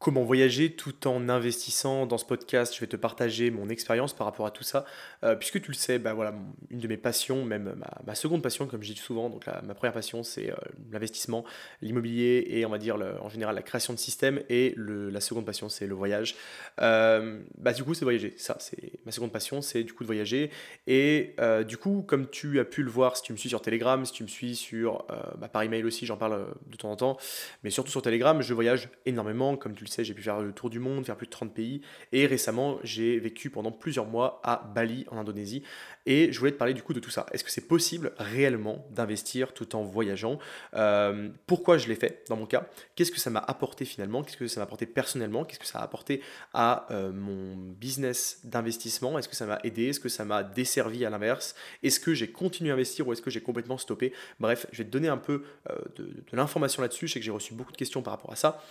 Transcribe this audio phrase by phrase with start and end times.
[0.00, 2.74] comment voyager tout en investissant dans ce podcast.
[2.74, 4.86] Je vais te partager mon expérience par rapport à tout ça,
[5.24, 6.34] euh, puisque tu le sais, bah voilà,
[6.70, 7.76] une de mes passions, même
[8.06, 10.56] ma, seconde passion, comme je dis souvent, donc ma première passion, c'est euh,
[10.90, 11.44] l'investissement,
[11.82, 15.68] l'immobilier et on va dire en général la création de systèmes, et la seconde passion,
[15.68, 16.34] c'est le voyage.
[16.80, 18.32] Euh, bah du coup, c'est voyager.
[18.38, 20.50] Ça, c'est ma seconde passion, c'est du coup de voyager.
[20.86, 21.36] Et
[21.68, 24.12] du coup, comme tu as pu le voir, si tu me suis sur Telegram, si
[24.12, 25.04] tu me suis sur
[25.36, 27.18] bah, par email aussi, j'en parle de temps en temps,
[27.62, 30.70] mais surtout sur Telegram, je voyage énormément, comme tu le j'ai pu faire le tour
[30.70, 31.80] du monde, faire plus de 30 pays.
[32.12, 35.62] Et récemment, j'ai vécu pendant plusieurs mois à Bali, en Indonésie.
[36.06, 37.26] Et je voulais te parler du coup de tout ça.
[37.32, 40.38] Est-ce que c'est possible réellement d'investir tout en voyageant?
[40.74, 42.66] Euh, Pourquoi je l'ai fait dans mon cas?
[42.94, 44.22] Qu'est-ce que ça m'a apporté finalement?
[44.22, 45.44] Qu'est-ce que ça m'a apporté personnellement?
[45.44, 46.22] Qu'est-ce que ça a apporté
[46.54, 49.18] à euh, mon business d'investissement?
[49.18, 49.88] Est-ce que ça m'a aidé?
[49.88, 51.54] Est-ce que ça m'a desservi à l'inverse?
[51.82, 54.12] Est-ce que j'ai continué à investir ou est-ce que j'ai complètement stoppé?
[54.38, 57.08] Bref, je vais te donner un peu euh, de, de l'information là-dessus.
[57.08, 58.62] Je sais que j'ai reçu beaucoup de questions par rapport à ça.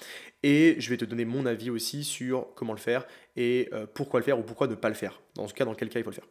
[0.43, 3.05] Et je vais te donner mon avis aussi sur comment le faire
[3.35, 5.21] et pourquoi le faire ou pourquoi ne pas le faire.
[5.35, 6.27] Dans ce cas, dans quel cas il faut le faire.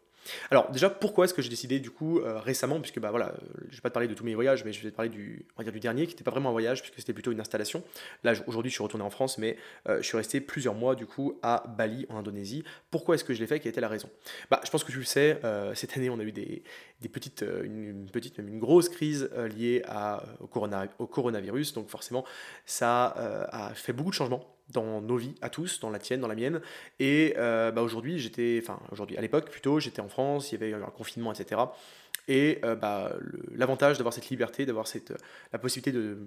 [0.50, 3.38] Alors déjà, pourquoi est-ce que j'ai décidé du coup euh, récemment, puisque bah voilà, euh,
[3.70, 5.46] je vais pas te parler de tous mes voyages, mais je vais te parler du,
[5.56, 7.40] on va dire, du dernier, qui n'était pas vraiment un voyage, puisque c'était plutôt une
[7.40, 7.82] installation.
[8.24, 9.56] Là, aujourd'hui, je suis retourné en France, mais
[9.88, 12.64] euh, je suis resté plusieurs mois du coup à Bali, en Indonésie.
[12.90, 13.60] Pourquoi est-ce que je l'ai fait?
[13.60, 14.08] Quelle était la raison?
[14.50, 15.40] Bah, je pense que tu le sais,
[15.74, 16.62] cette année, on a eu des,
[17.00, 22.24] des petites, une, petite, même une grosse crise liée à, au coronavirus, donc forcément,
[22.66, 23.06] ça
[23.50, 26.34] a fait beaucoup de changements dans nos vies à tous, dans la tienne, dans la
[26.34, 26.60] mienne.
[26.98, 30.62] Et euh, bah aujourd'hui, j'étais, enfin aujourd'hui, à l'époque plutôt, j'étais en France, il y
[30.62, 31.60] avait un confinement, etc.
[32.28, 33.14] Et euh, bah,
[33.54, 35.14] l'avantage d'avoir cette liberté, d'avoir cette,
[35.52, 36.18] la possibilité de,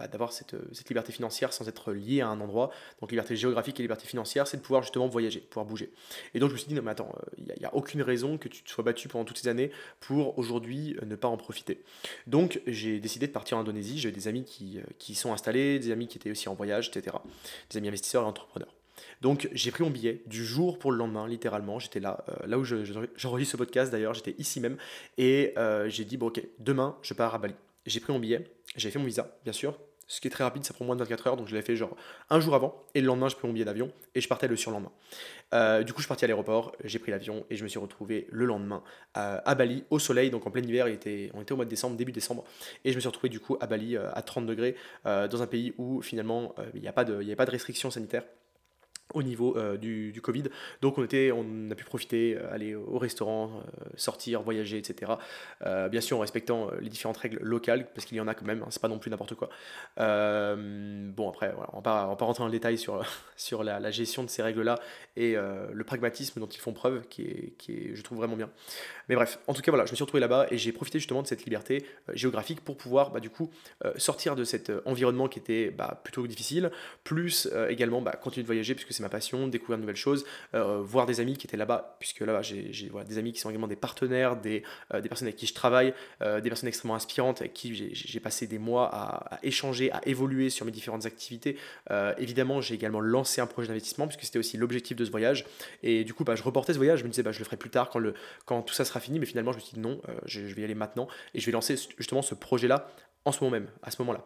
[0.00, 2.70] bah, d'avoir cette, cette, liberté financière sans être lié à un endroit,
[3.02, 5.92] donc liberté géographique et liberté financière, c'est de pouvoir justement voyager, pouvoir bouger.
[6.32, 8.48] Et donc je me suis dit, non mais attends, il n'y a, aucune raison que
[8.48, 9.70] tu te sois battu pendant toutes ces années
[10.00, 11.82] pour aujourd'hui ne pas en profiter.
[12.26, 15.90] Donc j'ai décidé de partir en Indonésie, j'ai des amis qui, qui sont installés, des
[15.90, 17.18] amis qui étaient aussi en voyage, etc.
[17.68, 18.74] Des amis investisseurs et entrepreneurs.
[19.20, 21.78] Donc j'ai pris mon billet du jour pour le lendemain, littéralement.
[21.78, 24.78] J'étais là, euh, là où j'enregistre ce podcast d'ailleurs, j'étais ici même.
[25.18, 27.54] Et euh, j'ai dit, bon ok, demain je pars à Bali.
[27.86, 29.78] J'ai pris mon billet, j'ai fait mon visa, bien sûr.
[30.10, 31.76] Ce qui est très rapide, ça prend moins de 24 heures, donc je l'ai fait
[31.76, 31.96] genre
[32.30, 34.56] un jour avant, et le lendemain, je pris mon billet d'avion, et je partais le
[34.56, 34.90] surlendemain.
[35.54, 37.78] Euh, du coup, je suis parti à l'aéroport, j'ai pris l'avion, et je me suis
[37.78, 38.82] retrouvé le lendemain
[39.14, 41.70] à Bali, au soleil, donc en plein hiver, il était, on était au mois de
[41.70, 42.44] décembre, début décembre,
[42.84, 45.74] et je me suis retrouvé du coup à Bali à 30 degrés, dans un pays
[45.78, 48.24] où finalement, il n'y a, a pas de restrictions sanitaires
[49.14, 50.44] au niveau euh, du, du, Covid.
[50.82, 55.12] Donc on, était, on a pu profiter, euh, aller au restaurant, euh, sortir, voyager, etc.
[55.90, 58.62] bien sûr en respectant les différentes règles locales, parce qu'il y en a quand même,
[58.62, 59.48] hein, c'est pas non plus n'importe quoi.
[59.96, 63.04] bon après, voilà, on ne va pas rentrer dans le détail sur,
[63.36, 64.78] sur la, gestion de ces règles-là
[65.16, 68.50] et le pragmatisme dont ils font preuve, qui est, qui est, je trouve, vraiment bien.
[69.08, 71.22] Mais bref, en tout cas voilà, je me suis retrouvé là-bas et j'ai profité justement
[71.22, 73.50] de cette liberté géographique pour pouvoir bah, du coup
[73.96, 76.70] sortir de cet environnement qui était bah, plutôt difficile,
[77.04, 80.24] plus également bah, continuer de voyager, puisque ma passion, découvrir de nouvelles choses,
[80.54, 83.68] euh, voir des amis qui étaient là-bas, puisque là-bas j'ai des amis qui sont également
[83.68, 84.62] des partenaires, des,
[84.94, 88.20] euh, des personnes avec qui je travaille, euh, des personnes extrêmement inspirantes avec qui j'ai
[88.20, 91.56] passé des mois à, échanger, à évoluer sur mes différentes activités.
[92.18, 95.46] évidemment, j'ai également lancé un projet d'investissement, puisque c'était aussi l'objectif de ce voyage.
[95.82, 97.56] Et du coup, bah, je reportais ce voyage, je me disais, bah, je le ferai
[97.56, 99.80] plus tard quand, le, quand tout ça sera fini, mais finalement, je me suis dit
[99.80, 102.90] non, je, je vais y aller maintenant, et je vais lancer justement ce projet-là
[103.24, 104.24] en ce moment même, à ce moment-là.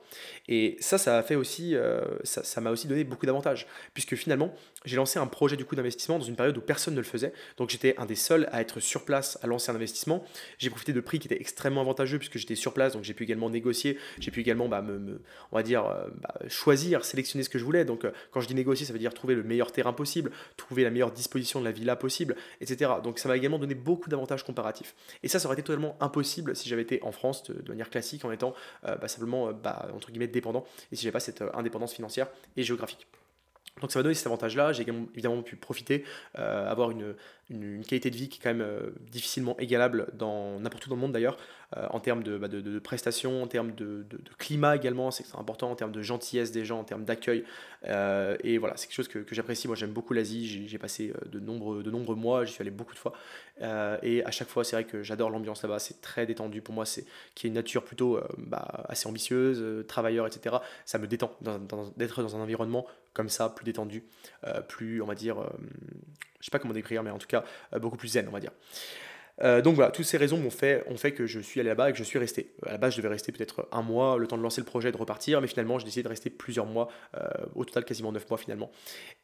[0.48, 4.54] Et ça, ça a fait aussi, euh, ça m'a aussi donné beaucoup d'avantages, puisque finalement,
[4.84, 7.32] j'ai lancé un projet du coup d'investissement dans une période où personne ne le faisait.
[7.56, 10.24] Donc j'étais un des seuls à être sur place à lancer un investissement.
[10.58, 13.24] J'ai profité de prix qui étaient extrêmement avantageux puisque j'étais sur place, donc j'ai pu
[13.24, 15.20] également négocier, j'ai pu également, bah, me,
[15.52, 17.84] on va dire, euh, bah, choisir, sélectionner ce que je voulais.
[17.84, 20.84] Donc euh, quand je dis négocier, ça veut dire trouver le meilleur terrain possible, trouver
[20.84, 22.92] la meilleure disposition de la villa possible, etc.
[23.02, 24.94] Donc ça m'a également donné beaucoup d'avantages comparatifs.
[25.22, 28.24] Et ça, ça aurait été totalement impossible si j'avais été en France de, manière classique
[28.24, 31.42] en étant euh, bah, simplement, euh, bah, entre guillemets, dépendant, et si j'avais pas cette
[31.54, 33.06] indépendance financière et géographique.
[33.80, 34.72] Donc ça m'a donné cet avantage-là.
[34.72, 36.04] J'ai évidemment pu profiter,
[36.34, 37.14] avoir une,
[37.82, 38.66] qualité de vie qui est quand même
[39.10, 41.36] difficilement égalable dans n'importe où dans le monde d'ailleurs,
[41.90, 45.76] en termes de, bah, de, prestations, en termes de, de climat également, c'est important, en
[45.76, 47.44] termes de gentillesse des gens, en termes d'accueil.
[47.84, 49.66] et voilà, c'est quelque chose que, que j'apprécie.
[49.66, 52.94] Moi j'aime beaucoup l'Asie, j'ai passé de nombreux, de nombreux mois, j'y suis allé beaucoup
[52.94, 53.12] de fois.
[53.62, 56.74] Euh, et à chaque fois, c'est vrai que j'adore l'ambiance là-bas, c'est très détendu pour
[56.74, 57.04] moi, c'est
[57.34, 60.56] qui est une nature plutôt euh, bah, assez ambitieuse, euh, travailleur, etc.
[60.84, 61.36] Ça me détend
[61.96, 64.02] d'être dans un environnement comme ça, plus détendu,
[64.66, 65.36] plus, on va dire,
[66.40, 67.44] je sais pas comment décrire, mais en tout cas,
[67.80, 68.50] beaucoup plus zen, on va dire.
[69.42, 71.90] Euh, donc voilà, toutes ces raisons m'ont fait, ont fait que je suis allé là-bas
[71.90, 72.52] et que je suis resté.
[72.64, 74.92] À la base, je devais rester peut-être un mois, le temps de lancer le projet,
[74.92, 78.28] de repartir, mais finalement, j'ai décidé de rester plusieurs mois, euh, au total quasiment neuf
[78.28, 78.70] mois finalement.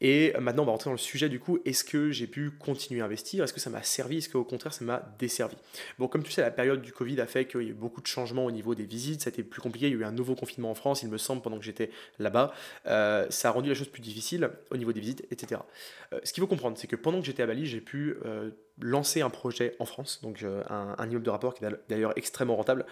[0.01, 3.01] Et maintenant, on va rentrer dans le sujet du coup, est-ce que j'ai pu continuer
[3.01, 3.45] à investir?
[3.45, 4.19] Est-ce que ça m'a servi?
[4.19, 5.57] Est-ce qu'au contraire, ça m'a desservi?
[5.99, 8.01] Bon, comme tu sais, la période du Covid a fait qu'il y a eu beaucoup
[8.01, 10.05] de changements au niveau des visites, ça a été plus compliqué, il y a eu
[10.05, 12.53] un nouveau confinement en France, il me semble, pendant que j'étais là-bas.
[12.87, 15.61] Euh, ça a rendu la chose plus difficile au niveau des visites, etc.
[16.25, 18.17] ce qu'il faut comprendre, c'est que pendant que j'étais à Bali, j'ai pu
[18.81, 22.13] lancer un projet en France, donc euh, un, un, immeuble de rapport qui est d'ailleurs
[22.17, 22.87] extrêmement rentable.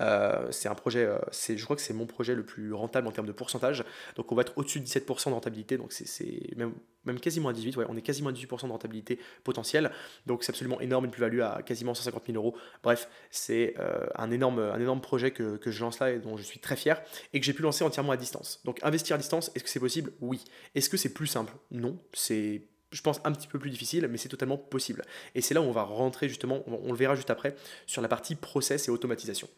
[0.00, 3.06] Euh, c'est un projet, euh, c'est, je crois que c'est mon projet le plus rentable
[3.06, 3.84] en termes de pourcentage.
[4.16, 6.72] Donc on va être au-dessus de 17% de rentabilité, donc c'est, même,
[7.04, 9.90] même quasiment à 18, ouais, on est quasiment à 18% de rentabilité potentielle.
[10.26, 12.56] Donc c'est absolument énorme, une plus-value à quasiment 150 000 euros.
[12.82, 13.74] Bref, c'est
[14.14, 16.76] un, énorme, un énorme projet que, que je lance là et dont je suis très
[16.76, 17.02] fier
[17.32, 18.60] et que j'ai pu lancer entièrement à distance.
[18.64, 20.12] Donc investir à distance, est-ce que c'est possible?
[20.20, 20.42] Oui.
[20.74, 21.52] Est-ce que c'est plus simple?
[21.70, 22.62] Non, c'est
[22.94, 25.02] je pense, un petit peu plus difficile, mais c'est totalement possible.
[25.34, 27.56] Et c'est là où on va rentrer justement, on le verra juste après,
[27.86, 29.48] sur la partie process et automatisation.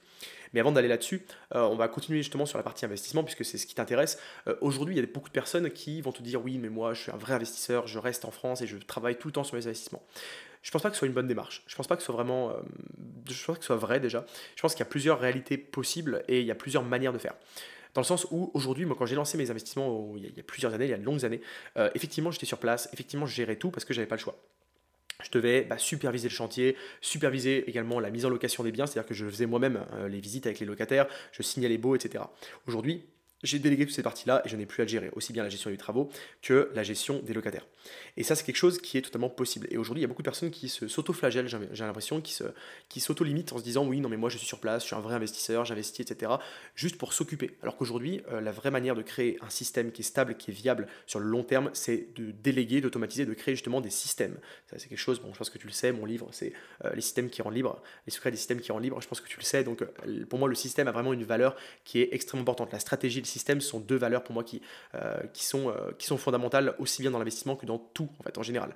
[0.53, 3.59] Mais avant d'aller là-dessus, euh, on va continuer justement sur la partie investissement, puisque c'est
[3.59, 4.19] ce qui t'intéresse.
[4.49, 6.95] Euh, aujourd'hui, il y a beaucoup de personnes qui vont te dire oui, mais moi,
[6.95, 9.45] je suis un vrai investisseur, je reste en France et je travaille tout le temps
[9.45, 10.03] sur les investissements.
[10.63, 11.63] Je pense pas que ce soit une bonne démarche.
[11.67, 12.55] Je pense pas que ce soit vraiment, euh,
[13.29, 14.25] je pense que ce soit vrai déjà.
[14.57, 17.19] Je pense qu'il y a plusieurs réalités possibles et il y a plusieurs manières de
[17.19, 17.35] faire.
[17.97, 20.75] Dans le sens où aujourd'hui, moi, quand j'ai lancé mes investissements il y, a, plusieurs
[20.75, 21.41] années, il y a de longues années,
[21.79, 24.37] euh, effectivement, j'étais sur place, effectivement, je gérais tout parce que j'avais pas le choix.
[25.25, 29.09] Je devais bah, superviser le chantier, superviser également la mise en location des biens, c'est-à-dire
[29.09, 32.25] que je faisais moi-même euh, les visites avec les locataires, je signais les baux, etc.
[32.67, 33.03] Aujourd'hui,
[33.47, 35.71] j'ai délégué toutes ces parties-là et je n'ai plus à gérer, aussi bien la gestion
[35.71, 36.11] des travaux
[36.43, 37.67] que la gestion des locataires.
[38.17, 39.67] Et ça, c'est quelque chose qui est totalement possible.
[39.71, 43.59] Et aujourd'hui, il y a beaucoup de personnes qui s'auto-flagellent, j'ai l'impression, qui, s'auto-limitent en
[43.59, 45.65] se disant oui, non, mais moi je suis sur place, je suis un vrai investisseur,
[45.65, 46.33] j'investis, etc.,
[46.75, 47.57] juste pour s'occuper.
[47.63, 50.55] Alors qu'aujourd'hui, euh, la vraie manière de créer un système qui est stable, qui est
[50.55, 54.39] viable sur le long terme, c'est de déléguer, d'automatiser, de créer justement des systèmes.
[54.77, 56.53] C'est quelque chose, bon, je pense que tu le sais, mon livre, c'est
[56.85, 59.21] euh, les systèmes qui rendent libre, les secrets des systèmes qui rendent libre, je pense
[59.21, 59.65] que tu le sais.
[59.65, 62.73] Donc, euh, pour moi, le système a vraiment une valeur qui est extrêmement importante.
[62.73, 63.21] La stratégie,
[63.61, 64.61] sont deux valeurs pour moi qui,
[65.33, 68.43] qui, sont, qui sont fondamentales aussi bien dans l'investissement que dans tout en fait en
[68.43, 68.75] général.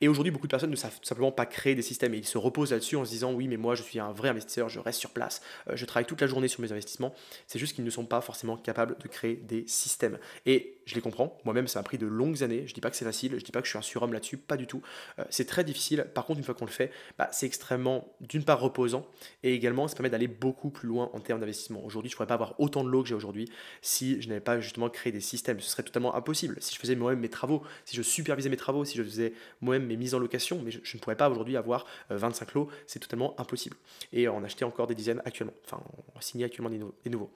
[0.00, 2.26] Et aujourd'hui, beaucoup de personnes ne savent tout simplement pas créer des systèmes et ils
[2.26, 4.78] se reposent là-dessus en se disant oui, mais moi je suis un vrai investisseur, je
[4.78, 7.14] reste sur place, euh, je travaille toute la journée sur mes investissements.
[7.46, 10.18] C'est juste qu'ils ne sont pas forcément capables de créer des systèmes.
[10.44, 11.38] Et je les comprends.
[11.44, 12.64] Moi-même, ça a pris de longues années.
[12.66, 14.36] Je dis pas que c'est facile, je dis pas que je suis un surhomme là-dessus,
[14.36, 14.82] pas du tout.
[15.18, 16.06] Euh, c'est très difficile.
[16.14, 19.06] Par contre, une fois qu'on le fait, bah, c'est extrêmement, d'une part, reposant
[19.42, 21.84] et également, ça permet d'aller beaucoup plus loin en termes d'investissement.
[21.84, 23.50] Aujourd'hui, je pourrais pas avoir autant de lots que j'ai aujourd'hui
[23.86, 25.60] si je n'avais pas justement créé des systèmes.
[25.60, 26.56] Ce serait totalement impossible.
[26.60, 29.86] Si je faisais moi-même mes travaux, si je supervisais mes travaux, si je faisais moi-même
[29.86, 32.98] mes mises en location, mais je, ne pourrais pas aujourd'hui avoir 25 euh, lots, c'est
[32.98, 33.76] totalement impossible.
[34.12, 35.80] Et en acheter encore des dizaines actuellement, enfin,
[36.16, 37.30] on signer actuellement des, nouveaux.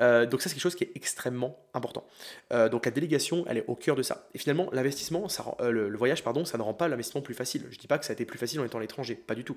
[0.00, 2.06] Euh, donc ça, c'est quelque chose qui est extrêmement important.
[2.52, 4.28] Euh, donc la délégation, elle est au cœur de ça.
[4.34, 5.26] Et finalement, l'investissement,
[5.60, 7.62] le, voyage, pardon, ça ne rend pas l'investissement plus facile.
[7.70, 9.34] Je ne dis pas que ça a été plus facile en étant à l'étranger, pas
[9.34, 9.56] du tout.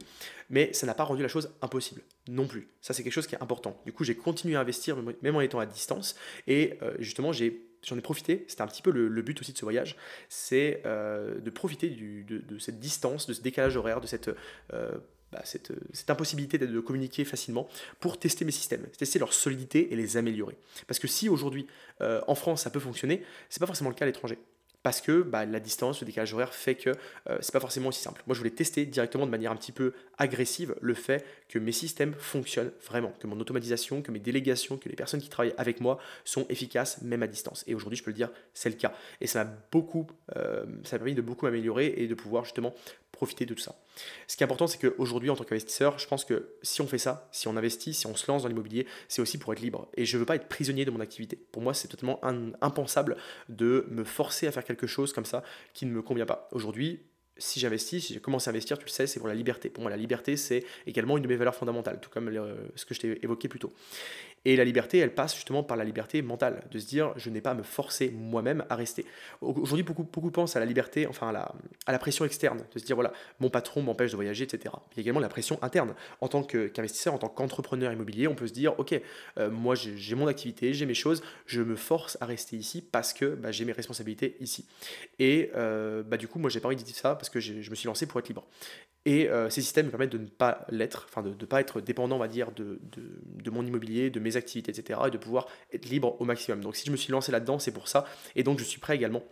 [0.49, 2.67] Mais ça n'a pas rendu la chose impossible, non plus.
[2.81, 3.79] Ça, c'est quelque chose qui est important.
[3.85, 6.15] Du coup, j'ai continué à investir, même en étant à distance.
[6.47, 9.65] Et justement, j'ai j'en ai profité, c'était un petit peu le, but aussi de ce
[9.65, 9.95] voyage,
[10.29, 14.29] c'est euh, de profiter de, cette distance, de ce décalage horaire, de cette,
[14.73, 14.91] euh,
[15.31, 15.71] bah, cette,
[16.09, 17.68] impossibilité de communiquer facilement
[18.00, 20.57] pour tester mes systèmes, tester leur solidité et les améliorer.
[20.88, 21.68] Parce que si aujourd'hui
[22.01, 24.38] euh, en France ça peut fonctionner, c'est pas forcément le cas à l'étranger
[24.88, 26.91] parce que bah, la distance, le décalage horaire fait que
[27.29, 28.24] euh, c'est pas forcément aussi simple.
[28.25, 31.73] Moi, je voulais tester directement de manière un petit peu agressive le fait que mes
[31.73, 35.81] systèmes fonctionnent vraiment, que mon automatisation, que mes délégations, que les personnes qui travaillent avec
[35.81, 37.65] moi sont efficaces même à distance.
[37.68, 38.94] Et aujourd'hui, je peux le dire, c'est le cas.
[39.19, 40.07] Et ça m'a beaucoup,
[40.38, 42.73] euh, ça m'a permis de beaucoup améliorer et de pouvoir justement
[43.12, 43.75] profiter de tout ça.
[44.27, 47.00] Ce qui est important, c'est qu'aujourd'hui, en tant qu'investisseur, je pense que si on fait
[47.00, 49.89] ça, si on investit, si on se lance dans l'immobilier, c'est aussi pour être libre.
[49.95, 51.36] Et je ne veux pas être prisonnier de mon activité.
[51.51, 52.19] Pour moi, c'est totalement
[52.62, 53.18] impensable
[53.50, 55.42] de me forcer à faire quelque chose comme ça
[55.73, 56.47] qui ne me convient pas.
[56.52, 57.02] Aujourd'hui,
[57.40, 59.69] si j'investis, si j'ai commencé à investir, tu le sais, c'est pour la liberté.
[59.69, 62.31] Pour moi, la liberté, c'est également une de mes valeurs fondamentales, tout comme
[62.76, 63.73] ce que je t'ai évoqué plus tôt.
[64.47, 67.42] Et la liberté, elle passe justement par la liberté mentale, de se dire je n'ai
[67.42, 69.06] pas à me forcer moi-même à rester.
[69.42, 71.51] Aujourd'hui, beaucoup, pensent à la liberté, enfin à la,
[71.85, 73.11] à la pression externe, de se dire voilà,
[73.42, 74.73] mon patron m'empêche de voyager, etc.
[74.94, 75.95] Il y a également la pression interne.
[76.21, 78.97] En tant qu'investisseur, en tant qu'entrepreneur immobilier, on peut se dire ok,
[79.37, 83.11] euh, moi j'ai mon activité, j'ai mes choses, je me force à rester ici parce
[83.11, 84.66] que bah, j'ai mes responsabilités ici.
[85.19, 87.69] Et euh, bah, du coup, moi j'ai pas envie de dire ça parce que je
[87.69, 88.47] me suis lancé pour être libre.
[89.07, 91.80] Et euh, ces systèmes me permettent de ne pas l'être, enfin de ne pas être
[91.80, 94.99] dépendant, on va dire, de, de, mon immobilier, de mes activités, etc.
[95.07, 96.59] Et de pouvoir être libre au maximum.
[96.59, 98.04] Donc si je me suis lancé là-dedans, c'est pour ça.
[98.35, 99.23] Et donc je suis prêt également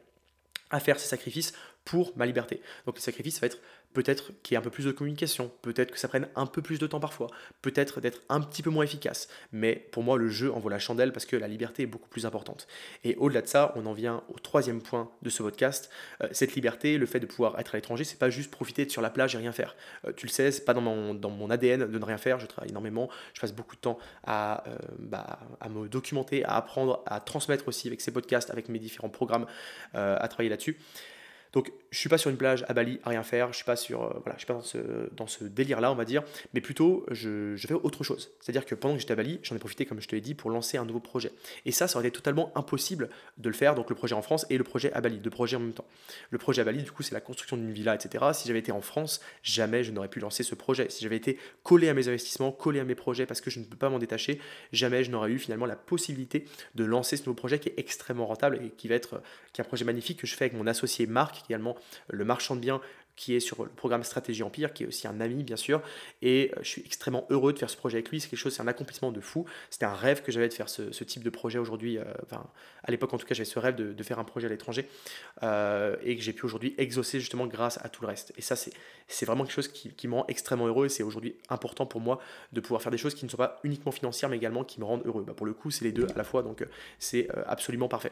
[0.69, 1.51] à faire ces sacrifices
[1.83, 2.61] pour ma liberté.
[2.85, 3.59] Donc le sacrifice va être
[3.95, 6.61] peut-être qu'il y ait un peu plus de communication, peut-être que ça prenne un peu
[6.61, 7.27] plus de temps parfois,
[7.61, 9.27] peut-être d'être un petit peu moins efficace.
[9.51, 12.09] Mais pour moi, le jeu en vaut la chandelle parce que la liberté est beaucoup
[12.09, 12.67] plus importante.
[13.03, 15.89] Et au-delà de ça, on en vient au troisième point de ce podcast.
[16.21, 18.91] Euh, cette liberté, le fait de pouvoir être à l'étranger, c'est pas juste profiter de
[18.91, 19.75] sur la plage et rien faire.
[20.05, 22.39] Euh, tu le sais, c'est pas dans mon, ADN de ne rien faire.
[22.39, 23.97] Je travaille énormément, je passe beaucoup de temps
[24.27, 24.55] euh,
[24.99, 29.09] bah, à me documenter, à apprendre, à transmettre aussi avec ces podcasts, avec mes différents
[29.09, 29.45] programmes,
[29.93, 30.77] à travailler là-dessus.
[31.55, 33.77] Donc je suis pas sur une plage à Bali à rien faire, je suis pas
[33.77, 34.77] sur euh, voilà, je suis pas dans ce,
[35.15, 36.21] dans ce délire là, on va dire,
[36.53, 38.31] mais plutôt je, je fais autre chose.
[38.41, 40.35] C'est-à-dire que pendant que j'étais à Bali, j'en ai profité comme je te l'ai dit
[40.35, 41.31] pour lancer un nouveau projet.
[41.65, 44.45] Et ça ça aurait été totalement impossible de le faire donc le projet en France
[44.49, 45.87] et le projet à Bali, deux projets en même temps.
[46.29, 48.25] Le projet à Bali du coup, c'est la construction d'une villa etc.
[48.33, 50.89] Si j'avais été en France, jamais je n'aurais pu lancer ce projet.
[50.89, 53.63] Si j'avais été collé à mes investissements, collé à mes projets parce que je ne
[53.63, 54.41] peux pas m'en détacher,
[54.73, 56.43] jamais je n'aurais eu finalement la possibilité
[56.75, 59.21] de lancer ce nouveau projet qui est extrêmement rentable et qui va être
[59.53, 61.75] qui est un projet magnifique que je fais avec mon associé Marc également
[62.09, 62.81] le marchand de biens
[63.15, 65.81] qui est sur le programme Stratégie Empire, qui est aussi un ami bien sûr,
[66.21, 68.53] et euh, je suis extrêmement heureux de faire ce projet avec lui, c'est quelque chose,
[68.53, 71.29] c'est un accomplissement de fou, c'était un rêve que j'avais de faire ce, type de
[71.29, 72.45] projet aujourd'hui, euh, enfin
[72.83, 74.87] à l'époque en tout cas j'avais ce rêve de, faire un projet à l'étranger,
[75.43, 78.55] euh, et que j'ai pu aujourd'hui exaucer justement grâce à tout le reste, et ça
[78.55, 82.01] c'est vraiment quelque chose qui, qui, me rend extrêmement heureux, et c'est aujourd'hui important pour
[82.01, 82.19] moi
[82.51, 84.85] de pouvoir faire des choses qui ne sont pas uniquement financières, mais également qui me
[84.85, 86.65] rendent heureux, bah, pour le coup c'est les deux à la fois, donc
[86.99, 88.11] c'est absolument parfait.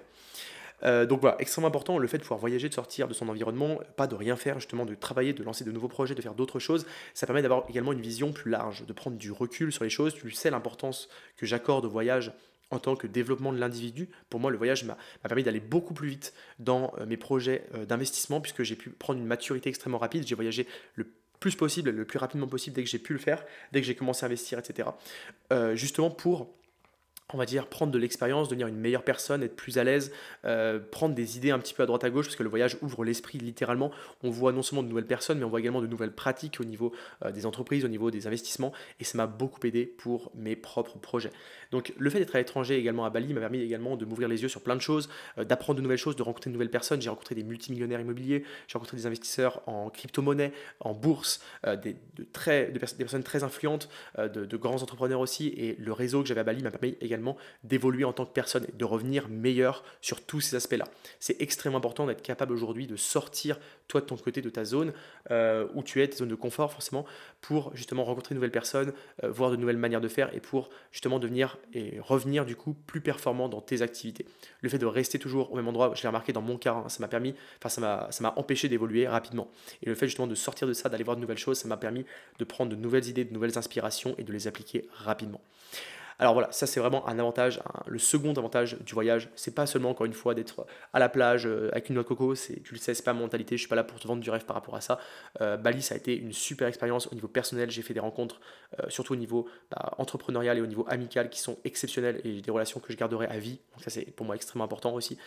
[0.86, 3.80] Euh, donc voilà, extrêmement important le fait de pouvoir voyager, de sortir de son environnement,
[3.96, 6.60] pas de rien faire, justement de travailler, de lancer de nouveaux projets, de faire d'autres
[6.60, 6.86] choses.
[7.14, 10.14] Ça permet d'avoir également une vision plus large, de prendre du recul sur les choses.
[10.14, 12.34] Tu sais l'importance que j'accorde au voyage
[12.72, 14.10] en tant que développement de l'individu.
[14.30, 17.86] Pour moi, le voyage m'a permis d'aller beaucoup plus vite dans euh, mes projets euh,
[17.86, 20.26] d'investissement puisque j'ai pu prendre une maturité extrêmement rapide.
[20.26, 21.08] J'ai voyagé le
[21.40, 23.96] plus possible, le plus rapidement possible dès que j'ai pu le faire, dès que j'ai
[23.96, 24.88] commencé à investir, etc.
[25.74, 26.48] justement pour
[27.32, 30.12] on va dire, prendre de l'expérience, devenir une meilleure personne, être plus à l'aise,
[30.46, 32.78] euh, prendre des idées un petit peu à droite à gauche, parce que le voyage
[32.82, 33.92] ouvre l'esprit littéralement.
[34.24, 36.66] On voit non seulement de nouvelles personnes, mais on voit également de nouvelles pratiques au
[36.66, 36.92] niveau
[37.24, 40.98] euh, des entreprises, au niveau des investissements, et ça m'a beaucoup aidé pour mes propres
[41.00, 41.32] projets.
[41.72, 44.42] Donc le fait d'être à l'étranger également à Bali m'a permis également de m'ouvrir les
[44.44, 47.02] yeux sur plein de choses, euh, d'apprendre de nouvelles choses, de rencontrer de nouvelles personnes.
[47.02, 50.52] J'ai rencontré des multimillionnaires immobiliers, j'ai rencontré des investisseurs en crypto-monnaie,
[50.82, 51.42] en bourse,
[51.82, 52.66] des, de très,
[52.98, 56.62] personnes très influentes, de, de grands entrepreneurs aussi, et le réseau que j'avais à Bali
[56.62, 57.13] m'a permis également
[57.64, 60.86] d'évoluer en tant que personne et de revenir meilleur sur tous ces aspects-là.
[61.20, 64.94] C'est extrêmement important d'être capable aujourd'hui de sortir, toi de ton côté, de ta zone
[65.32, 67.06] euh, où tu es, ta zone de confort forcément,
[67.42, 68.94] pour justement rencontrer de nouvelles personnes,
[69.24, 72.74] euh, voir de nouvelles manières de faire et pour justement devenir et revenir du coup
[72.74, 74.26] plus performant dans tes activités.
[74.62, 76.90] Le fait de rester toujours au même endroit, je l'ai remarqué dans mon cas, hein,
[76.90, 79.50] ça m'a permis, enfin ça m'a empêché d'évoluer rapidement.
[79.82, 81.78] Et le fait justement de sortir de ça, d'aller voir de nouvelles choses, ça m'a
[81.78, 82.06] permis
[82.40, 85.42] de prendre de nouvelles idées, de nouvelles inspirations et de les appliquer rapidement.
[86.20, 89.30] Alors voilà, ça c'est vraiment un avantage, le second avantage du voyage.
[89.36, 92.08] C'est pas seulement encore une fois d'être à la plage euh, avec une noix de
[92.08, 94.08] coco, c'est, tu le sais, c'est pas ma mentalité, je suis pas là pour te
[94.08, 95.00] vendre du rêve par rapport à ça.
[95.42, 98.42] Euh, Bali, ça a été une super expérience au niveau personnel, j'ai fait des rencontres,
[98.80, 102.52] euh, surtout au niveau bah, entrepreneurial et au niveau amical qui sont exceptionnelles et des
[102.52, 103.60] relations que je garderai à vie.
[103.74, 105.18] Donc ça c'est pour moi extrêmement important aussi.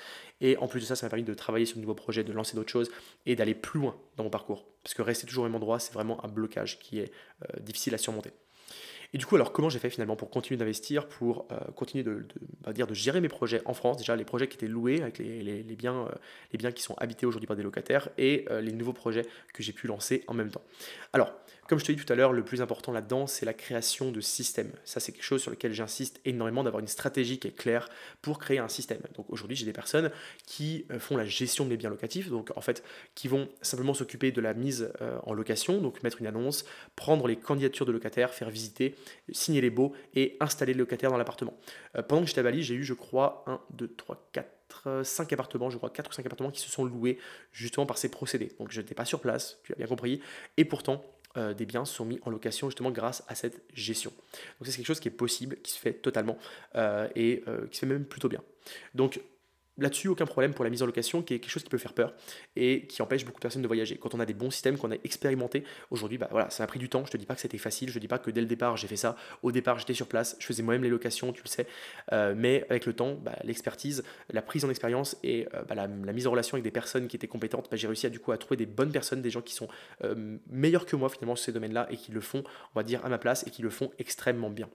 [0.40, 2.32] Et en plus de ça, ça m'a permis de travailler sur de nouveaux projets, de
[2.32, 2.90] lancer d'autres choses
[3.24, 4.66] et d'aller plus loin dans mon parcours.
[4.82, 7.12] Parce que rester toujours au même endroit, c'est vraiment un blocage qui est
[7.60, 8.30] difficile à surmonter.
[9.12, 12.26] Et du coup, alors comment j'ai fait finalement pour continuer d'investir, pour euh, continuer de,
[12.62, 15.62] bah, de gérer mes projets en France, déjà les projets qui étaient loués avec les,
[15.62, 16.14] biens, euh,
[16.52, 19.62] les biens qui sont habités aujourd'hui par des locataires et euh, les nouveaux projets que
[19.62, 20.62] j'ai pu lancer en même temps.
[21.12, 21.32] Alors,
[21.68, 24.20] comme je te dis tout à l'heure, le plus important là-dedans, c'est la création de
[24.20, 24.72] systèmes.
[24.84, 27.88] Ça, c'est quelque chose sur lequel j'insiste énormément, d'avoir une stratégie qui est claire
[28.22, 29.00] pour créer un système.
[29.16, 30.10] Donc aujourd'hui, j'ai des personnes
[30.46, 32.82] qui euh, font la gestion de mes biens locatifs, donc en fait,
[33.14, 37.26] qui vont simplement s'occuper de la mise euh, en location, donc mettre une annonce, prendre
[37.26, 38.94] les candidatures de locataires, faire visiter,
[39.32, 41.54] signer les baux et installer le locataire dans l'appartement.
[41.96, 45.32] Euh, pendant que j'étais à Bali, j'ai eu, je crois, 1, 2, 3, 4, 5
[45.32, 47.18] appartements, je crois 4 ou 5 appartements qui se sont loués
[47.52, 48.52] justement par ces procédés.
[48.58, 50.20] Donc je n'étais pas sur place, tu as bien compris,
[50.56, 51.02] et pourtant
[51.36, 54.12] euh, des biens sont mis en location justement grâce à cette gestion.
[54.58, 56.38] Donc c'est quelque chose qui est possible, qui se fait totalement
[56.74, 58.42] euh, et euh, qui se fait même plutôt bien.
[58.94, 59.20] Donc
[59.78, 61.92] Là-dessus, aucun problème pour la mise en location, qui est quelque chose qui peut faire
[61.92, 62.14] peur
[62.56, 63.98] et qui empêche beaucoup de personnes de voyager.
[63.98, 66.78] Quand on a des bons systèmes qu'on a expérimentés, aujourd'hui, bah voilà, ça a pris
[66.78, 67.04] du temps.
[67.04, 68.78] Je te dis pas que c'était facile, je te dis pas que dès le départ
[68.78, 69.16] j'ai fait ça.
[69.42, 71.66] Au départ, j'étais sur place, je faisais moi-même les locations, tu le sais.
[72.12, 75.86] Euh, mais avec le temps, bah, l'expertise, la prise en expérience et euh, bah, la,
[75.88, 78.38] mise en relation avec des personnes qui étaient compétentes, j'ai réussi à du coup à
[78.38, 79.68] trouver des bonnes personnes, des gens qui sont
[80.04, 82.42] euh, meilleurs que moi finalement sur ces domaines-là et qui le font,
[82.74, 84.70] on va dire, à ma place et qui le font extrêmement bien.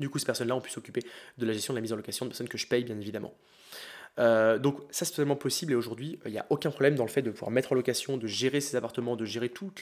[0.00, 1.02] Du coup, ces personnes-là ont pu s'occuper
[1.38, 3.34] de la gestion de la mise en location de personnes que je paye, bien évidemment.
[4.18, 7.10] Euh, donc ça c'est totalement possible et aujourd'hui il n'y a aucun problème dans le
[7.10, 9.72] fait de pouvoir mettre en location, de gérer ces appartements, de gérer tout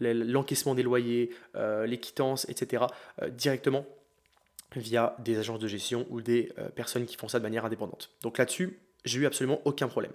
[0.00, 2.84] l'encaissement des loyers, euh, les quittances, etc.
[3.22, 3.86] Euh, directement
[4.76, 8.12] via des agences de gestion ou des personnes qui font ça de manière indépendante.
[8.22, 10.12] Donc là-dessus, j'ai eu absolument aucun problème.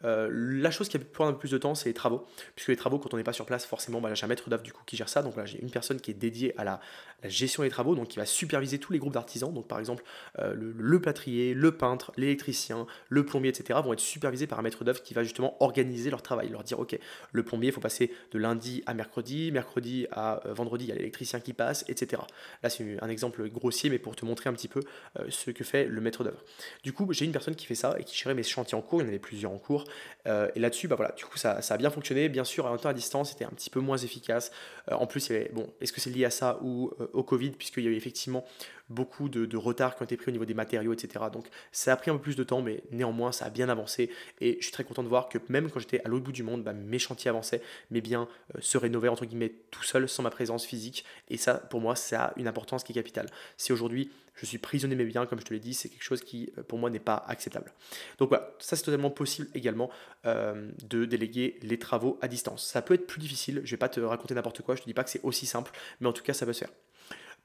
[0.00, 2.24] La chose qui a pu prendre un peu plus de temps, c'est les travaux.
[2.54, 4.62] Puisque les travaux, quand on n'est pas sur place, forcément, bah, j'ai un maître d'œuvre
[4.62, 5.22] du coup qui gère ça.
[5.22, 6.80] Donc là, j'ai une personne qui est dédiée à la,
[7.24, 9.52] gestion des travaux, donc qui va superviser tous les groupes d'artisans.
[9.52, 10.04] Donc par exemple,
[10.38, 13.80] euh, le, le, plâtrier, le peintre, l'électricien, le plombier, etc.
[13.82, 16.48] vont être supervisés par un maître d'œuvre qui va justement organiser leur travail.
[16.48, 16.98] Leur dire, ok,
[17.32, 20.92] le plombier, il faut passer de lundi à mercredi, mercredi à euh, vendredi, il y
[20.92, 22.22] a l'électricien qui passe, etc.
[22.62, 24.80] Là, c'est un exemple grossier, mais pour te montrer un petit peu
[25.28, 26.42] ce que fait le maître d'œuvre.
[26.82, 29.00] Du coup, j'ai une personne qui fait ça et qui gérait mes chantiers en cours.
[29.00, 29.84] Il y en avait plusieurs en cours.
[30.26, 32.28] Euh, et là-dessus, bah voilà, du coup, ça, a bien fonctionné.
[32.28, 34.50] Bien sûr, à un temps à distance, c'était un petit peu moins efficace.
[34.90, 37.84] Euh, en plus, bon, est-ce que c'est lié à ça ou euh, au Covid, puisqu'il
[37.84, 38.44] y a eu effectivement
[38.88, 41.26] beaucoup de, de retard qui ont été pris au niveau des matériaux, etc.
[41.32, 44.10] Donc, ça a pris un peu plus de temps, mais néanmoins, ça a bien avancé.
[44.40, 46.42] Et je suis très content de voir que même quand j'étais à l'autre bout du
[46.42, 48.28] monde, bah, mes chantiers avançaient, mes biens
[48.60, 51.04] se rénovaient, entre guillemets, tout seul, sans ma présence physique.
[51.28, 53.28] Et ça, pour moi, ça a une importance qui est capitale.
[53.56, 54.10] Si aujourd'hui,
[54.40, 56.78] je suis prisonnier mes biens, comme je te l'ai dit, c'est quelque chose qui, pour
[56.78, 57.72] moi, n'est pas acceptable.
[58.18, 59.90] Donc voilà, ça c'est totalement possible également
[60.26, 62.64] euh, de déléguer les travaux à distance.
[62.64, 64.84] Ça peut être plus difficile, je ne vais pas te raconter n'importe quoi, je ne
[64.84, 66.70] te dis pas que c'est aussi simple, mais en tout cas ça peut se faire.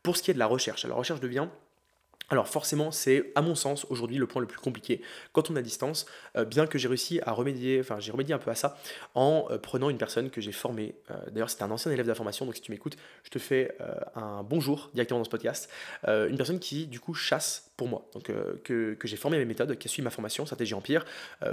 [0.04, 1.48] Pour ce qui est de la recherche, la recherche devient
[2.30, 5.02] alors forcément, c'est à mon sens aujourd'hui le point le plus compliqué
[5.34, 8.38] quand on à distance, euh, bien que j'ai réussi à remédier, enfin j'ai remédié un
[8.38, 8.78] peu à ça
[9.14, 10.96] en euh, prenant une personne que j'ai formée.
[11.12, 13.40] Euh, d'ailleurs, c'est un ancien élève de la formation, donc si tu m'écoutes, je te
[13.40, 13.78] fais
[14.16, 15.70] un bonjour directement dans ce podcast.
[16.08, 18.32] une personne qui du coup chasse pour moi, donc
[18.64, 21.06] que, j'ai formé mes méthodes, qui a suivi ma formation stratégie empire,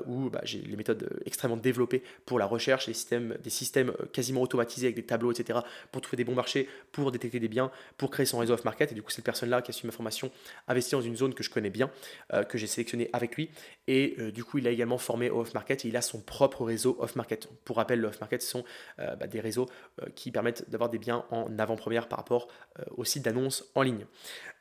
[0.07, 4.43] où bah, j'ai les méthodes extrêmement développées pour la recherche, les systèmes, des systèmes quasiment
[4.43, 5.61] automatisés avec des tableaux, etc.,
[5.93, 8.93] pour trouver des bons marchés, pour détecter des biens, pour créer son réseau off market.
[8.93, 10.31] Et du coup, cette personne-là qui a suivi ma formation
[10.71, 11.91] investi dans une zone que je connais bien,
[12.33, 13.51] euh, que j'ai sélectionné avec lui.
[13.87, 16.65] Et euh, du coup, il a également formé au off-market et il a son propre
[16.65, 17.49] réseau off-market.
[17.65, 18.65] Pour rappel, le off-market, ce sont
[18.99, 19.69] euh, bah, des réseaux
[20.15, 22.49] qui permettent d'avoir des biens en avant-première par rapport
[22.97, 24.07] au site d'annonce en ligne.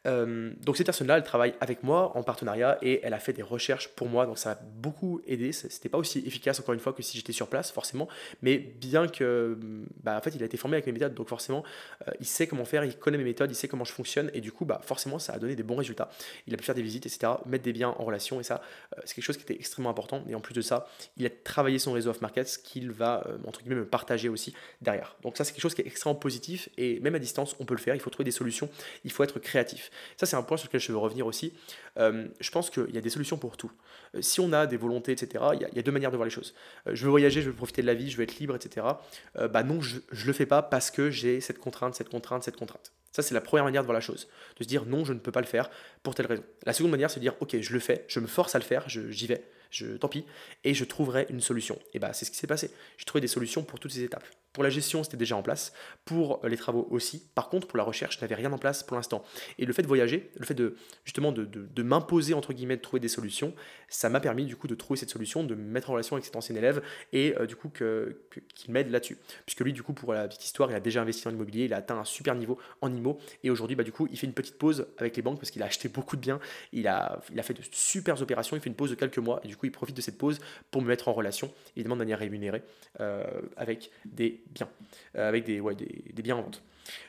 [0.08, 3.42] Euh, donc cette personne-là, elle travaille avec moi en partenariat et elle a fait des
[3.42, 5.52] recherches pour moi, donc ça m'a beaucoup aidé.
[5.52, 8.08] C'était pas aussi efficace encore une fois que si j'étais sur place, forcément,
[8.42, 9.58] mais bien que,
[10.04, 11.64] bah, en fait, il a été formé avec mes méthodes, donc forcément,
[12.08, 14.42] euh, il sait comment faire, il connaît mes méthodes, il sait comment je fonctionne et
[14.42, 16.10] du coup, bah, forcément, ça a donné des bons résultats.
[16.48, 18.62] Il a pu faire des visites, etc., mettre des biens en relation et ça,
[18.98, 20.24] euh, c'est quelque chose qui était extrêmement important.
[20.30, 20.88] Et en plus de ça,
[21.18, 24.54] il a travaillé son réseau off market, ce qu'il va entre guillemets me partager aussi
[24.82, 25.16] derrière.
[25.24, 27.74] Donc ça, c'est quelque chose qui est extrêmement positif et même à distance, on peut
[27.74, 27.96] le faire.
[27.96, 28.70] Il faut trouver des solutions,
[29.04, 29.89] il faut être créatif.
[30.18, 31.54] Ça, c'est un point sur lequel je veux revenir aussi.
[31.98, 33.72] Euh, je pense qu'il y a des solutions pour tout.
[34.16, 36.32] Euh, si on a des volontés, etc., il y, a, deux manières de voir les
[36.32, 36.54] choses.
[36.88, 38.86] Euh, je veux voyager, je veux profiter de la vie, je veux être libre, etc.
[39.36, 42.58] bah non, je ne le fais pas parce que j'ai cette contrainte, cette contrainte, cette
[42.58, 42.92] contrainte.
[43.12, 44.28] Ça, c'est la première manière de voir la chose.
[44.58, 45.70] De se dire non, je ne peux pas le faire
[46.04, 46.44] pour telle raison.
[46.66, 48.64] La seconde manière, c'est de dire ok, je le fais, je me force à le
[48.64, 50.26] faire, j'y vais, je, tant pis,
[50.64, 51.80] et je trouverai une solution.
[51.94, 52.72] Et bah, c'est ce qui s'est passé.
[52.98, 54.26] J'ai trouvé des solutions pour toutes ces étapes.
[54.52, 55.74] Pour la gestion, c'était déjà en place.
[56.06, 57.24] Pour les travaux aussi.
[57.36, 59.24] Par contre, pour la recherche, je n'avais rien en place pour l'instant.
[59.60, 62.82] Et le fait de voyager, le fait de justement de, de, m'imposer, entre guillemets, de
[62.82, 63.54] trouver des solutions,
[63.90, 66.26] ça m'a permis du coup de trouver cette solution, de me mettre en relation avec
[66.26, 66.82] cet ancien élève
[67.14, 69.18] et euh, du coup qu'il m'aide là-dessus.
[69.46, 71.74] Puisque lui, du coup, pour la petite histoire, il a déjà investi en immobilier, il
[71.74, 73.20] a atteint un super niveau en IMO.
[73.44, 75.62] Et aujourd'hui, bah, du coup, il fait une petite pause avec les banques parce qu'il
[75.62, 76.40] a acheté beaucoup de biens.
[76.74, 78.56] Il a, il a fait de super opérations.
[78.56, 79.40] Il fait une pause de quelques mois.
[79.44, 80.40] Et du coup, il profite de cette pause
[80.72, 82.64] pour me mettre en relation, évidemment de manière rémunérée,
[83.00, 83.24] euh,
[83.58, 84.70] avec des biens,
[85.16, 86.64] euh, avec des, ouais, des biens en vente.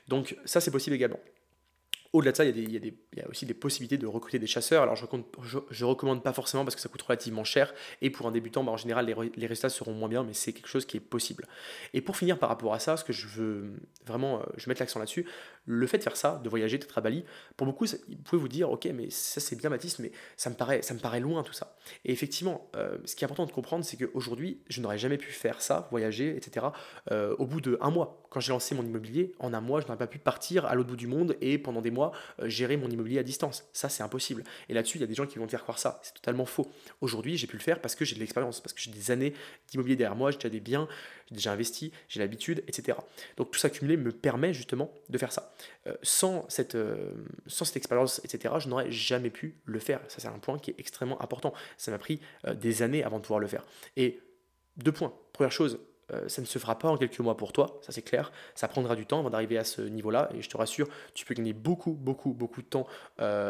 [0.09, 1.21] Donc ça, c'est possible également.
[2.13, 4.83] Au-delà de ça, il y, a aussi des possibilités de recruter des chasseurs.
[4.83, 7.73] Alors, je ne recommande pas forcément parce que ça coûte relativement cher.
[8.03, 10.67] Et pour un débutant, bah, en général, les, résultats seront moins bien, mais c'est quelque
[10.67, 11.47] chose qui est possible.
[11.95, 13.75] Et pour finir par rapport à ça, ce que je veux
[14.07, 15.25] vraiment, euh, je vais mettre l'accent là-dessus,
[15.67, 17.25] le fait de faire ça, de voyager, d'être à Bali,
[17.57, 20.57] pour beaucoup, vous pouvez vous dire, ok, mais ça c'est bien Baptiste, mais ça me
[20.57, 21.77] paraît, ça me paraît loin tout ça.
[22.05, 25.31] Et effectivement, euh, ce qui est important de comprendre, c'est qu'aujourd'hui, je n'aurais jamais pu
[25.31, 26.67] faire ça, voyager, etc.,
[27.13, 28.25] euh, au bout d'un mois.
[28.31, 30.89] Quand j'ai lancé mon immobilier, en un mois, je n'aurais pas pu partir à l'autre
[30.89, 32.00] bout du monde et pendant des mois
[32.41, 33.65] euh, gérer mon immobilier à distance.
[33.73, 34.45] Ça, c'est impossible.
[34.69, 36.01] Et là-dessus, il y a des gens qui vont te faire croire ça.
[36.03, 36.71] C'est totalement faux.
[37.01, 39.35] Aujourd'hui, j'ai pu le faire parce que j'ai de l'expérience, parce que j'ai des années
[39.69, 40.89] d'immobilier derrière moi, j'ai déjà des biens,
[41.29, 42.99] j'ai déjà investi, j'ai l'habitude, etc.
[43.37, 45.55] Donc tout ça cumulé me permet justement de faire ça.
[45.87, 47.13] Euh, sans, cette, euh,
[47.47, 50.01] sans cette expérience, etc., je n'aurais jamais pu le faire.
[50.09, 51.53] Ça, c'est un point qui est extrêmement important.
[51.77, 52.21] Ça m'a pris
[52.55, 53.65] des années avant de pouvoir le faire.
[53.97, 54.21] Et
[54.77, 55.13] deux points.
[55.33, 55.79] Première chose,
[56.27, 58.33] ça ne se fera pas en quelques mois pour toi, ça c'est clair.
[58.55, 60.31] Ça prendra du temps avant d'arriver à ce niveau-là.
[60.35, 62.87] Et je te rassure, tu peux gagner beaucoup, beaucoup, beaucoup de temps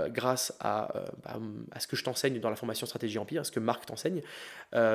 [0.08, 0.92] grâce à,
[1.24, 1.38] bah,
[1.72, 4.22] à, ce que je t'enseigne dans la formation Stratégie Empire, à ce que Marc t'enseigne.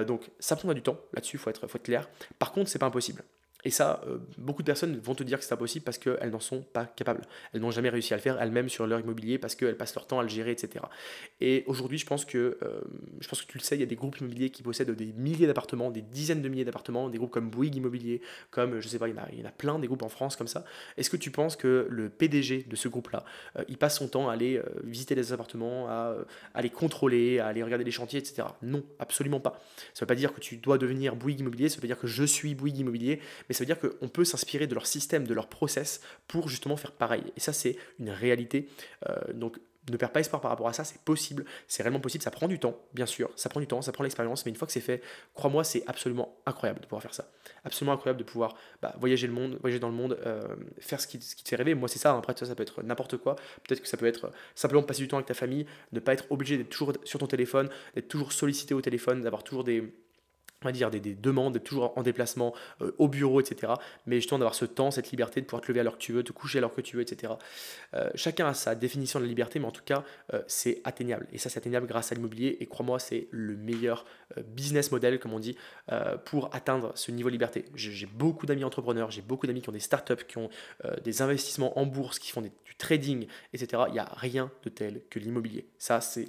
[0.08, 2.10] donc ça prendra du temps, là-dessus, il faut être, faut clair.
[2.40, 3.24] Par contre, c'est pas impossible.
[3.66, 6.40] Et ça, euh, beaucoup de personnes vont te dire que c'est impossible parce qu'elles n'en
[6.40, 7.24] sont pas capables.
[7.52, 10.06] Elles n'ont jamais réussi à le faire elles-mêmes sur leur immobilier parce qu'elles passent leur
[10.06, 10.86] temps à le gérer, etc.
[11.42, 12.82] Et aujourd'hui, je pense que euh,
[13.20, 15.12] je pense que tu le sais, il y a des groupes immobiliers qui possèdent des
[15.14, 19.00] milliers d'appartements, des dizaines de milliers d'appartements, des groupes comme Bouygues Immobilier, comme je sais
[19.00, 20.48] pas, il y en a, il y en a plein des groupes en France comme
[20.48, 20.64] ça.
[20.98, 23.26] Est-ce que tu penses que le PDG de ce groupe-là,
[23.58, 26.16] euh, il passe son temps à aller visiter les appartements, à,
[26.54, 28.48] à, les contrôler, à aller regarder les chantiers, etc.
[28.62, 29.60] Non, absolument pas.
[29.94, 32.00] Ça ne veut pas dire que tu dois devenir Bouygues Immobilier, ça veut pas dire
[32.00, 35.26] que je suis Bouygues Immobilier, mais ça veut dire qu'on peut s'inspirer de leur système,
[35.26, 37.24] de leur process pour justement faire pareil.
[37.36, 38.70] Et ça, c'est une réalité.
[39.10, 39.58] Euh, donc,
[39.92, 42.48] ne perds pas espoir par rapport à ça, c'est possible, c'est réellement possible, ça prend
[42.48, 44.72] du temps, bien sûr, ça prend du temps, ça prend l'expérience, mais une fois que
[44.72, 45.02] c'est fait,
[45.34, 47.30] crois-moi, c'est absolument incroyable de pouvoir faire ça.
[47.64, 50.42] Absolument incroyable de pouvoir bah, voyager le monde, voyager dans le monde, euh,
[50.80, 51.76] faire ce qui, te fait rêver.
[51.76, 52.18] Moi, c'est ça, hein.
[52.18, 53.36] après, ça, ça peut être n'importe quoi.
[53.68, 56.26] Peut-être que ça peut être simplement passer du temps avec ta famille, ne pas être
[56.32, 59.94] obligé d'être toujours sur ton téléphone, d'être toujours sollicité au téléphone, d'avoir toujours des
[60.66, 63.74] on va dire des, demandes, toujours en déplacement euh, au bureau, etc.
[64.06, 66.12] Mais justement d'avoir ce temps, cette liberté de pouvoir te lever à l'heure que tu
[66.12, 67.34] veux, te coucher à l'heure que tu veux, etc.
[67.94, 71.28] Euh, chacun a sa définition de la liberté, mais en tout cas, euh, c'est atteignable.
[71.32, 72.58] Et ça, c'est atteignable grâce à l'immobilier.
[72.60, 74.06] Et crois-moi, c'est le meilleur
[74.48, 75.56] business model, comme on dit,
[76.26, 77.66] pour atteindre ce niveau de liberté.
[77.76, 80.50] J'ai beaucoup d'amis entrepreneurs, j'ai beaucoup d'amis qui ont des startups, qui ont
[81.04, 83.84] des investissements en bourse, qui font du trading, etc.
[83.88, 85.68] Il n'y a rien de tel que l'immobilier.
[85.78, 86.26] Ça, c'est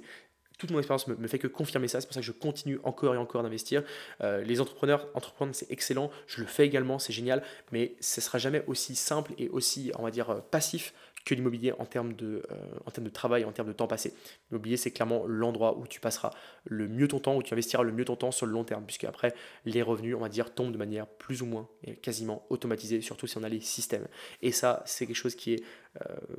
[0.57, 2.01] toute mon expérience me, fait que confirmer ça.
[2.01, 3.83] C'est pour ça que je continue encore et encore d'investir.
[4.21, 6.09] Euh, les entrepreneurs, entreprendre, c'est excellent.
[6.25, 7.43] Je le fais également, c'est génial.
[7.71, 10.93] Mais ce sera jamais aussi simple et aussi, on va dire, euh, passif
[11.25, 14.13] que l'immobilier en, termes de, euh, en termes de travail, en termes de temps passé.
[14.49, 16.31] L'immobilier, c'est clairement l'endroit où tu passeras
[16.63, 18.85] le mieux ton temps, où tu investiras le mieux ton temps sur le long terme,
[18.85, 21.67] puisque après, les revenus, on va dire, tombent de manière plus ou moins
[22.01, 24.07] quasiment automatisée, surtout si on a les systèmes.
[24.41, 25.61] Et ça, c'est quelque chose qui,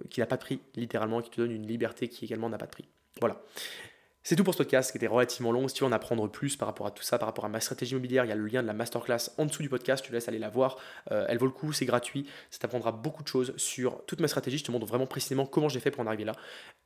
[0.08, 2.66] qui n'a pas de prix, littéralement, qui te donne une liberté qui également n'a pas
[2.66, 2.72] de.
[3.20, 3.42] Voilà.
[4.28, 5.68] C'est tout pour ce podcast qui était relativement long.
[5.68, 7.60] Si tu veux en apprendre plus par rapport à tout ça, par rapport à ma
[7.60, 10.04] stratégie immobilière, il y a le lien de la masterclass en dessous du podcast.
[10.04, 10.76] Tu laisses aller la voir.
[11.12, 12.26] Euh, elle vaut le coup, c'est gratuit.
[12.50, 14.58] Ça t'apprendra beaucoup de choses sur toute ma stratégie.
[14.58, 16.34] Je te montre vraiment précisément comment j'ai fait pour en arriver là.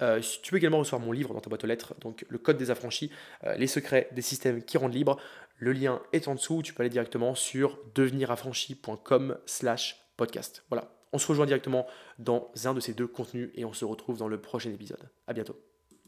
[0.02, 2.58] Euh, tu peux également recevoir mon livre dans ta boîte aux lettres, donc le code
[2.58, 3.10] des affranchis,
[3.42, 5.18] euh, les secrets des systèmes qui rendent libre.
[5.56, 6.62] Le lien est en dessous.
[6.62, 10.62] Tu peux aller directement sur deveniraffranchi.com/slash podcast.
[10.68, 10.94] Voilà.
[11.12, 11.88] On se rejoint directement
[12.20, 15.10] dans un de ces deux contenus et on se retrouve dans le prochain épisode.
[15.26, 15.60] À bientôt.